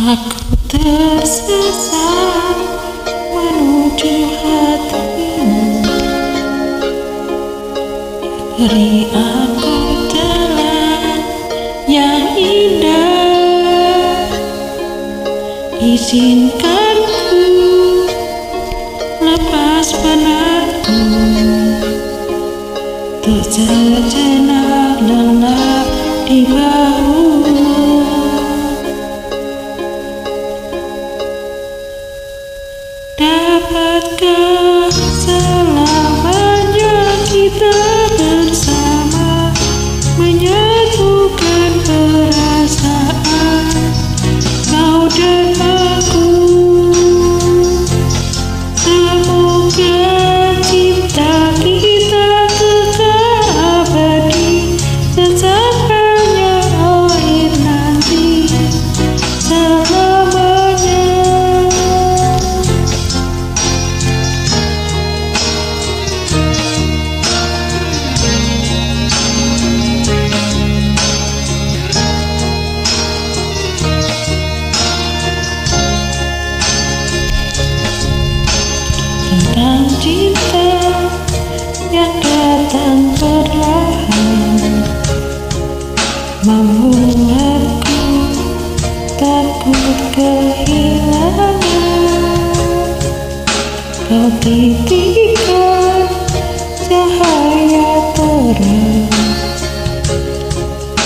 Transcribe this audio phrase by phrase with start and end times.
[0.00, 2.56] Aku tersesat
[3.36, 5.84] menuju hatimu
[8.56, 9.76] Beri aku
[10.08, 11.20] jalan
[11.84, 14.24] yang indah
[15.84, 17.44] Izinkan ku
[19.20, 20.96] lepas penatku
[23.20, 25.86] Untuk sejenak lelap
[26.24, 27.09] di bawah.
[34.00, 34.49] good.
[79.50, 80.70] tentang cinta
[81.90, 84.62] yang datang perlahan
[86.46, 87.98] membuatku
[89.18, 91.58] takut kehilangan.
[94.06, 96.06] Kau titikan
[96.86, 99.10] cahaya terang.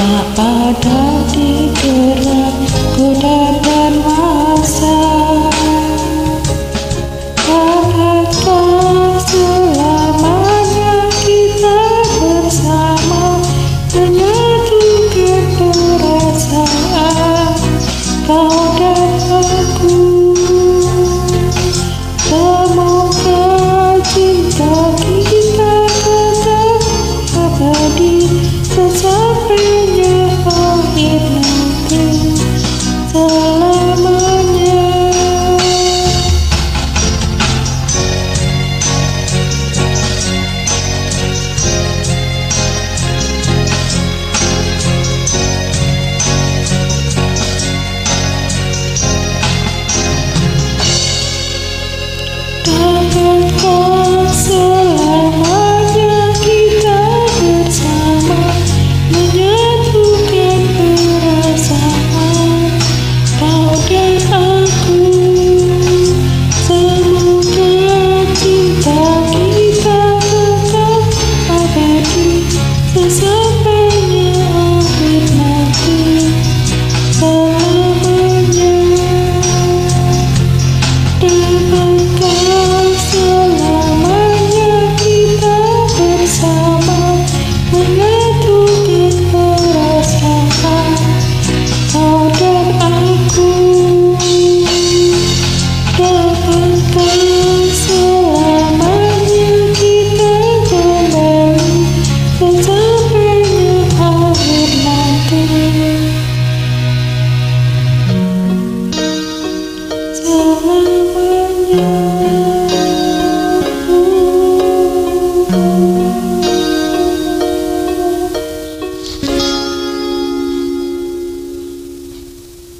[0.00, 2.56] Tak ada di gerak
[2.96, 3.12] ku
[4.00, 4.99] masa